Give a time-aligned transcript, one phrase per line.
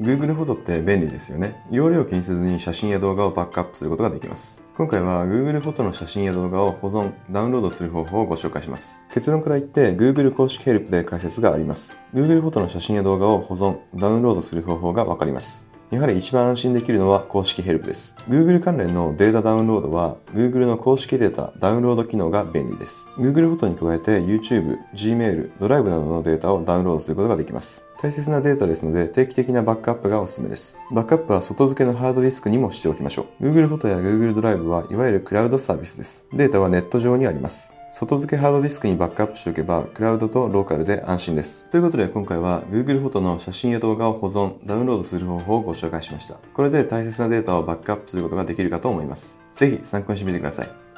[0.00, 1.62] Google フォトって便利ですよね。
[1.70, 4.62] 容量を気にせずに写真や動画をバックアップすることができます。
[4.74, 9.02] 今回は Google フォトの写真や動画を保存、ダウンロードする方法をご紹介します。
[9.12, 11.98] 結論から言って Google 公式ヘルプで解説があります。
[12.14, 15.69] Google フォトの写真や動画を保存、ダウンロードする方法がわかります。
[15.90, 18.16] やはり一番安心できるのは公式ヘルプです。
[18.28, 23.08] Google 関連のデータダウンロードは Google の公式データダウンロード機能が便利です。
[23.18, 27.84] Google フォトに加えて YouTube、Gmail、ドライブなどのデータをダウンロードすることができます。
[28.00, 30.78] 大切なデータですので定期的なバックアップがおすすめです。
[30.92, 33.46] バックアップは外付けのハードディスクにもしておきましょう。
[33.46, 36.28] Google フォトや Google ドライブはいわゆるクラウドサービスです。
[36.32, 37.74] データはネット上にあります。
[37.92, 41.68] 外付けハードディスクにバックアップしておけば、クラウドとローカルで安心です。
[41.70, 46.36] ということで今回は Google フォトの写真や動画を保存、ダウンロードする方法をご紹介しました。
[46.54, 49.40] これで大切なデータをバックアップすることができるかと思います。
[49.52, 50.89] ぜひ参考にしてみてください。